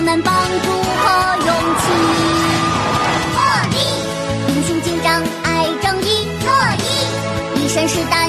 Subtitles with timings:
[0.00, 1.04] 我们帮助和
[1.44, 1.84] 勇气。
[3.34, 3.36] 破
[3.68, 3.76] 例，
[4.48, 6.08] 英雄警长爱正义，
[6.42, 6.48] 乐
[6.80, 8.19] 意，一身是胆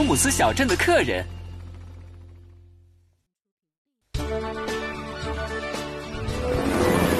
[0.00, 1.26] 布鲁姆斯小镇的客人，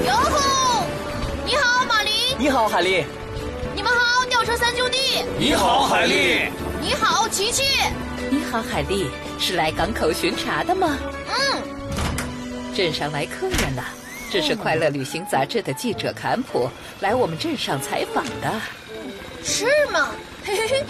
[0.07, 0.87] 哟吼！
[1.45, 2.13] 你好，马林。
[2.39, 3.05] 你好，海莉。
[3.77, 4.97] 你们好，吊车三兄弟。
[5.39, 6.49] 你好，海莉。
[6.81, 7.65] 你好，琪琪。
[8.31, 10.97] 你好，海莉，是来港口巡查的吗？
[11.29, 13.85] 嗯，镇上来客人了，
[14.33, 16.67] 这是《快乐旅行》杂志的记者坎普
[17.01, 18.59] 来我们镇上采访的。
[19.45, 20.15] 是吗？
[20.43, 20.85] 嘿嘿嘿。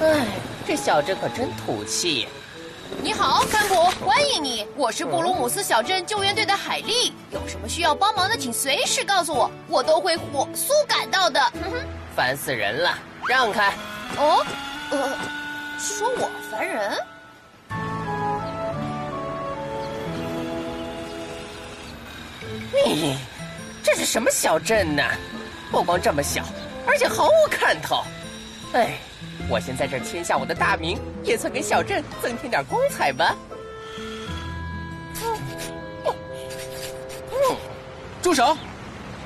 [0.00, 0.26] 哎，
[0.66, 2.26] 这小镇可真土气。
[3.02, 3.74] 你好，坎普，
[4.06, 4.66] 欢迎你。
[4.76, 7.12] 我是布鲁姆斯小镇救援队的海莉。
[7.30, 11.38] 有什么需要帮忙的，请随时告诉我，我都会火速赶到的。
[11.40, 11.76] 哼哼。
[12.16, 12.98] 烦死人了！
[13.28, 13.74] 让开！
[14.16, 14.46] 哦，
[14.90, 15.18] 呃，
[15.78, 16.96] 说我烦人？
[22.86, 23.18] 你，
[23.82, 25.02] 这是什么小镇呢？
[25.70, 26.42] 不光这么小，
[26.86, 28.02] 而且毫无看头。
[28.72, 28.98] 哎，
[29.48, 33.36] 我先在这儿签下我的大名，也算给小镇增添点光彩吧。
[38.22, 38.56] 住手！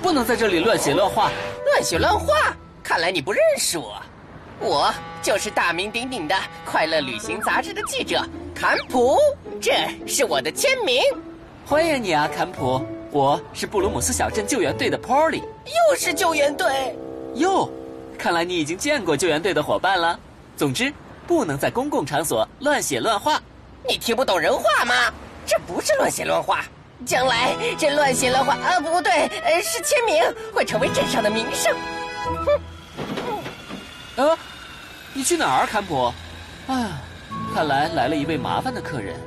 [0.02, 1.30] 不能在这里乱写乱画。
[1.66, 4.02] 乱写乱画，看来你不认识我。
[4.60, 4.92] 我
[5.22, 8.20] 就是大名鼎鼎的《快乐旅行》杂志的记者
[8.52, 9.16] 坎普，
[9.60, 9.72] 这
[10.04, 11.00] 是我的签名。
[11.64, 12.84] 欢迎你啊，坎普。
[13.12, 15.42] 我是布鲁姆斯小镇救援队的 Polly。
[15.64, 16.96] 又是救援队，
[17.36, 17.70] 哟，
[18.18, 20.18] 看来你已经见过救援队的伙伴了。
[20.56, 20.92] 总之，
[21.26, 23.40] 不能在公共场所乱写乱画。
[23.88, 24.94] 你听不懂人话吗？
[25.46, 26.62] 这不是乱写乱画，
[27.06, 31.74] 将来这乱写乱画啊，不对，呃，是签名，会成为镇上的名声。
[34.26, 34.36] 啊，
[35.14, 36.12] 你去哪儿，坎普？
[36.66, 37.00] 哎呀，
[37.54, 39.18] 看来来了一位麻烦的客人。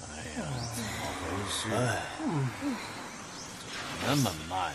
[0.00, 0.06] 哎
[0.38, 0.88] 呀怎么
[1.20, 1.68] 回事，
[4.06, 4.72] 那么慢。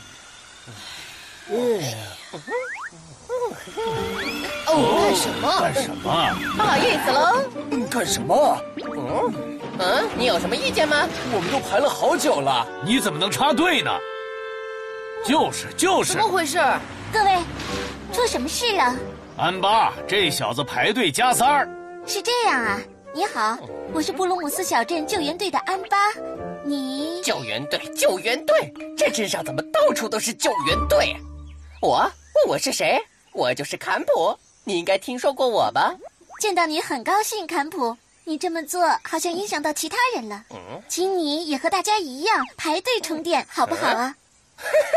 [4.68, 5.59] 哦，干什么？
[5.59, 6.06] 干什么？
[6.56, 7.88] 不好意思喽。
[7.90, 8.57] 干什么？
[8.78, 9.34] 嗯
[9.80, 11.07] 嗯，你有什么意见吗？
[11.34, 12.68] 我们都排了好久了。
[12.85, 13.91] 你怎么能插队呢？
[15.25, 16.57] 就是就是怎，么回事？
[17.12, 17.38] 各位，
[18.13, 18.96] 出什么事了？
[19.38, 21.68] 安巴这小子排队加塞儿。
[22.06, 22.80] 是这样啊，
[23.13, 23.57] 你好，
[23.94, 25.97] 我是布鲁姆斯小镇救援队的安巴，
[26.66, 31.16] 你救援队，救援队，这镇上怎么到处都是救援队？
[31.81, 31.97] 我
[32.36, 33.02] 问我是谁？
[33.34, 35.96] 我就是坎普，你应该听说过我吧？
[36.40, 37.97] 见到你很高兴，坎普。
[38.24, 40.46] 你这么做好像影响到其他人了，
[40.88, 44.16] 请你也和大家一样排队充电，好不好啊？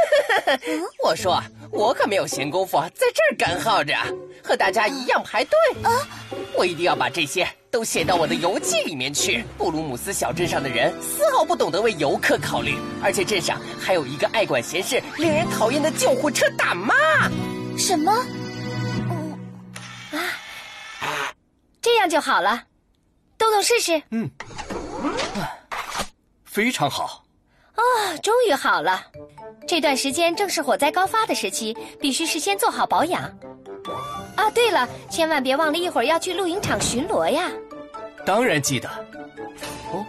[1.03, 3.95] 我说我可没有闲工夫在这儿干耗着，
[4.43, 6.06] 和大家一样排队啊。
[6.55, 9.45] 我一定要把这些都写到我的游记里面去。
[9.59, 16.95] 布鲁姆斯小镇上的人丝毫不懂得为游客考虑，而且镇上还有一个爱管闲事、令人讨厌的救护车大妈。
[17.77, 18.13] 什么？
[20.13, 20.22] 啊
[21.83, 22.63] 这样就好了，
[23.37, 24.01] 动动试试。
[24.10, 24.31] 嗯
[26.45, 27.25] 非常好。
[27.75, 27.83] 啊，
[28.22, 29.04] 终于好了。
[29.66, 33.22] 这段时间正是火灾高发的时期，必须事先做好保养。
[34.37, 37.51] 啊，对了，千万别忘了一会儿要去露营场巡逻呀。
[38.24, 38.88] 当然记得。
[39.92, 40.04] 哦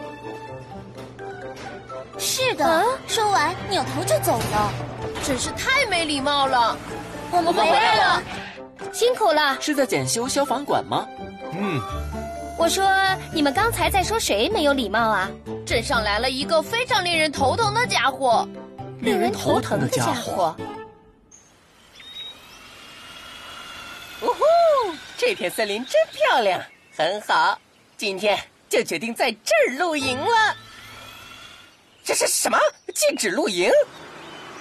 [2.17, 2.85] 是的。
[3.07, 4.73] 说完，扭头就走了。
[5.23, 6.77] 真是太没礼貌了。
[7.31, 8.23] 我们回来了。
[8.93, 9.59] 辛苦了。
[9.59, 11.07] 是在检修消防管吗？
[11.51, 11.81] 嗯，
[12.57, 12.85] 我说，
[13.33, 15.29] 你们刚才在说谁没有礼貌啊？
[15.65, 18.47] 镇上来了一个非常令人头疼的家伙。
[19.01, 20.55] 令人头疼的家伙。
[24.21, 24.43] 呜呼，
[25.17, 26.61] 这片森林真漂亮，
[26.95, 27.59] 很好。
[27.97, 28.37] 今天
[28.67, 30.55] 就决定在这儿露营了。
[32.03, 32.57] 这是什么？
[32.93, 33.71] 禁止露营？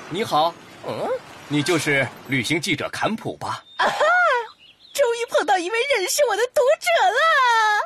[0.09, 0.55] 你好，
[0.87, 1.09] 嗯，
[1.49, 3.65] 你就是旅行记者坎普吧？
[3.77, 3.99] 啊哈！
[4.93, 7.17] 终于碰到一位认识我的读者了。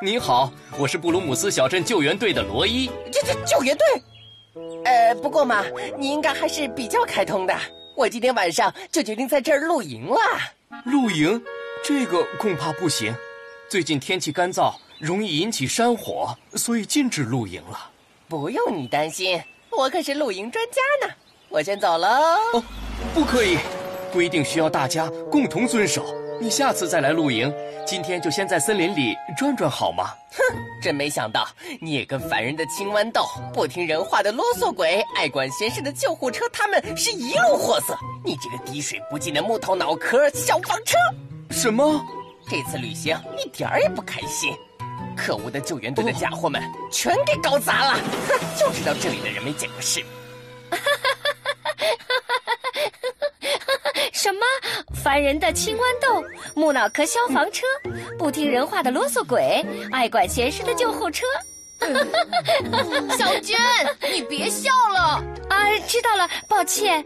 [0.03, 2.89] 你好，我是布鲁姆斯小镇救援队的罗伊。
[3.11, 4.03] 这这救援队？
[4.85, 5.65] 呃，不过嘛，
[5.97, 7.57] 你应该还是比较开通的。
[7.95, 10.19] 我今天晚上就决定在这儿露营了。
[10.85, 11.43] 露营？
[11.83, 13.15] 这个恐怕不行。
[13.67, 17.89] 最近天气干燥，容易引起山火，所以禁止露营了。
[18.27, 19.41] 不用你担心，
[19.71, 21.13] 我可是露营专家呢。
[21.47, 22.07] 我先走喽。
[22.53, 22.63] 哦，
[23.13, 23.57] 不可以，
[24.11, 26.05] 规定需要大家共同遵守。
[26.41, 27.53] 你下次再来露营，
[27.85, 30.13] 今天就先在森林里转转好吗？
[30.31, 31.47] 哼，真没想到
[31.81, 37.97] 你也跟烦人的青豌豆、不听人话的啰嗦鬼、爱管闲事的救护车，他们是一路货色。
[38.23, 40.97] 你这个滴水不进的木头脑壳消防车！
[41.49, 42.05] 什么？
[42.49, 44.53] 这次旅行一点儿也不开心。
[45.19, 46.61] 可恶的救援队的家伙们
[46.91, 47.93] 全给搞砸了！
[47.93, 50.09] 哼，就知道这里的人没见过世面。
[54.13, 54.39] 什么？
[55.03, 56.23] 烦人的青豌豆、
[56.55, 57.65] 木脑壳消防车、
[58.17, 61.25] 不听人话的啰嗦鬼、爱管闲事的救护车。
[63.17, 63.57] 小娟，
[64.13, 65.79] 你别笑了啊！
[65.87, 67.05] 知道了，抱歉。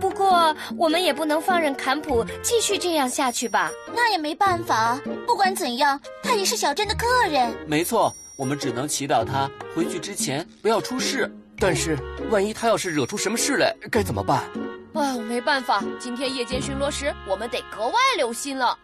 [0.00, 3.70] 不过我们也不能放任坎普继续这样下去吧？
[3.94, 5.00] 那也没办法。
[5.26, 7.54] 不管怎样，他也是小镇的客人。
[7.66, 11.30] 没错，我们只能祈祷他回去之前不要出事。
[11.58, 11.98] 但是，
[12.30, 14.44] 万一他要是惹出什么事来，该怎么办？
[14.92, 18.78] 啊，没办法，今天夜间巡逻时，我们得格外留心了。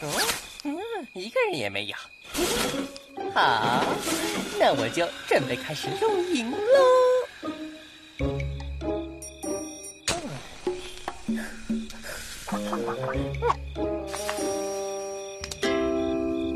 [0.00, 0.10] 嗯
[0.64, 0.76] 嗯，
[1.14, 1.96] 一个人也没有。
[3.32, 3.84] 好，
[4.60, 6.56] 那我就准备开始露营喽。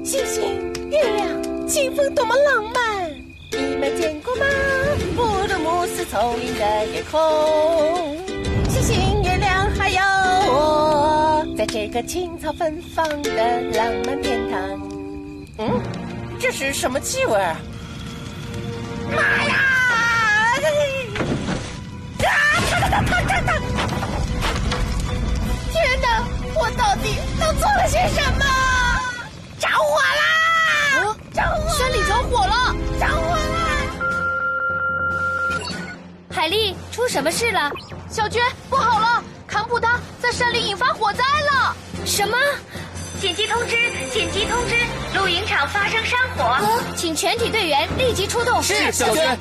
[0.05, 3.09] 星星、月亮、清风，多么浪漫！
[3.53, 4.45] 你们见过吗？
[5.15, 7.21] 布鲁姆斯丛林的夜空，
[8.69, 10.01] 星星、月亮，还有
[10.53, 14.61] 我，在这个青草芬芳的浪漫天堂。
[15.59, 15.81] 嗯，
[16.41, 17.39] 这是什么气味？
[19.13, 19.55] 妈呀！
[22.25, 22.27] 啊！
[22.71, 23.49] 烫烫烫烫烫烫！
[25.71, 26.05] 天哪！
[26.55, 27.07] 我到底
[27.41, 28.45] 都做了些什么？
[29.59, 30.23] 着火啦！
[31.33, 31.69] 着火！
[31.79, 32.75] 山里着火了！
[32.99, 33.47] 着火啦！
[36.33, 37.71] 海丽，出什么事了？
[38.09, 39.23] 小娟，不好了！
[39.47, 41.77] 坎普他在山里引发火灾了！
[42.05, 42.37] 什么？
[43.23, 43.77] 紧急通知！
[44.11, 44.75] 紧急通知！
[45.17, 46.59] 露营场发生山火，
[46.97, 48.61] 请全体队员立即出动。
[48.61, 49.39] 是，小娟。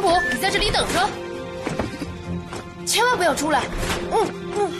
[0.00, 1.08] 普，你在这里等着，
[2.86, 3.64] 千万不要出来。
[4.10, 4.26] 嗯
[4.56, 4.72] 嗯。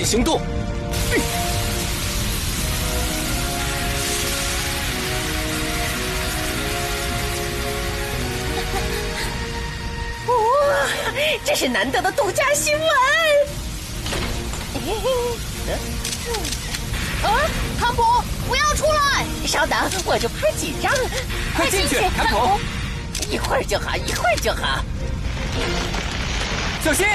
[0.00, 0.40] 紧行动。
[10.26, 10.34] 哇，
[11.44, 12.88] 这是难得的独家新闻！
[17.22, 17.28] 啊，
[17.78, 18.02] 坎普，
[18.48, 19.26] 不要出来！
[19.46, 20.90] 稍等，我就拍几张。
[21.54, 22.58] 快进去，坎普。
[23.30, 24.82] 一会儿就好，一会儿就好。
[26.82, 27.06] 小心！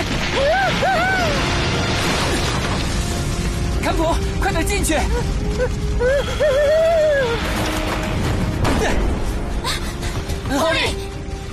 [3.85, 4.95] 坎普，快点进去！
[10.57, 10.79] 奥利，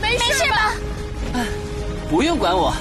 [0.00, 0.72] 没事吧？
[2.08, 2.72] 不用管我，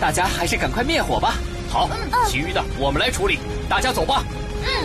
[0.00, 1.34] 大家还是赶快灭火吧。
[1.68, 1.88] 好，
[2.26, 4.24] 其余的我们来处理，大家走吧。
[4.64, 4.82] 哎，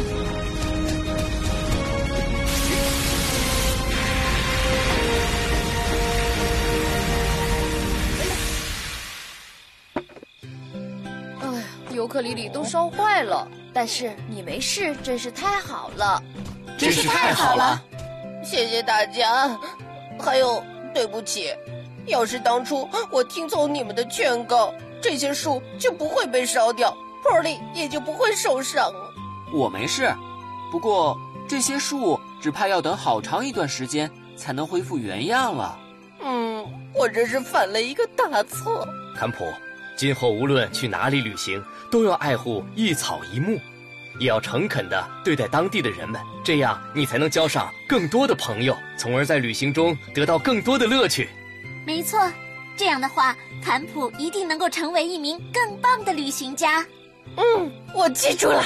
[12.11, 16.21] 克里里都烧坏了，但是你没事，真是太好了。
[16.77, 17.81] 真是太好了。
[18.43, 19.57] 谢谢大家，
[20.19, 20.61] 还有
[20.93, 21.55] 对不起，
[22.07, 28.91] 要是当初我听从你们的劝告，这些树就不会被烧掉，波利也就不会受伤。
[29.53, 30.13] 我没事，
[30.69, 35.79] 不过这些树只怕要等好长一段时间才能恢复原样了。
[36.21, 38.85] 嗯，我这是犯了一个大错。
[39.17, 39.45] 坎普，
[39.95, 43.60] 今后无论去哪里旅行，都要爱护一草一木，
[44.19, 51.29] 也要诚恳地对待当地的人们，这样你才能交上更多的朋友，从而在旅行中得到更多的乐趣。
[51.86, 52.19] 没错，
[52.75, 56.86] 这样的话，坎普一定能够成为一名更棒的旅行家。
[57.38, 58.63] 嗯，我记住了，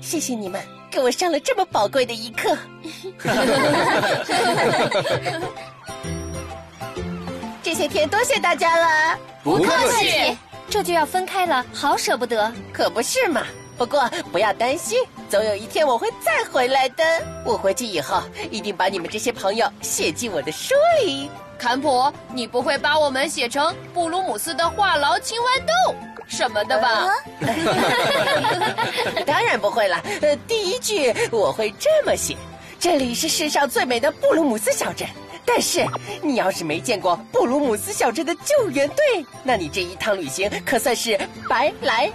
[0.00, 2.56] 谢谢你们给我上了这么宝贵的一课。
[7.62, 10.36] 这些天多谢大家了，不客气。
[10.72, 12.50] 这就要分开了，好舍不得。
[12.72, 13.42] 可不是嘛。
[13.76, 14.98] 不过不要担心，
[15.28, 17.04] 总有一天我会再回来的。
[17.44, 20.74] 我回去以后一定把你们这些朋友写进我的书
[21.04, 21.30] 里。
[21.58, 25.94] 坎普，你不会把我们写成布鲁姆斯的话痨青豌豆
[26.26, 27.10] 什么的吧？
[29.26, 30.02] 当然不会了。
[30.22, 32.34] 呃，第一句我会这么写：
[32.80, 35.06] 这里是世上最美的布鲁姆斯小镇。
[35.44, 35.86] 但是
[36.22, 41.18] 你要是没见过布鲁姆斯小镇的救援队，那你这一趟旅行可算是
[41.48, 42.12] 白来了。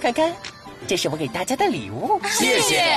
[0.00, 0.34] 看看，
[0.88, 2.20] 这是我给大家的礼物。
[2.28, 2.96] 谢谢。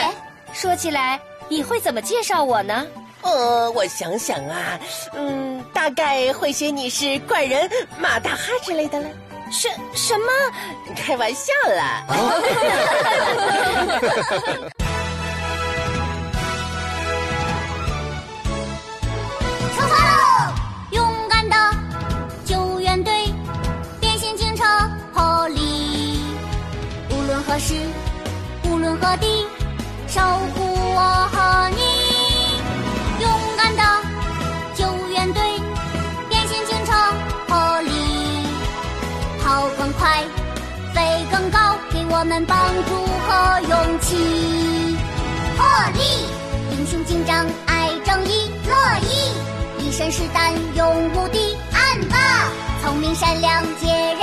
[0.53, 2.86] 说起来，你会怎么介绍我呢？
[3.22, 4.79] 呃，我想想啊，
[5.13, 9.08] 嗯，大概会写你是怪人马大哈之类的了。
[9.51, 10.25] 什什么？
[10.96, 12.03] 开玩笑啦。
[14.77, 14.83] 出
[27.53, 27.75] 何时，
[28.63, 29.27] 无论何地，
[30.07, 30.19] 守
[30.55, 31.83] 护我和你。
[33.22, 33.83] 勇敢的
[34.74, 35.39] 救援队，
[36.29, 36.91] 变形警车
[37.48, 37.91] 破例，
[39.43, 40.24] 跑更快，
[40.95, 42.57] 飞更高，给我们帮
[42.88, 44.98] 助和勇气。
[45.55, 46.25] 破例，
[46.72, 48.74] 英雄警长爱正义，乐
[49.07, 49.86] 意。
[49.86, 52.17] 一身是胆，勇无敌，暗霸，
[52.81, 54.23] 聪明善良，解人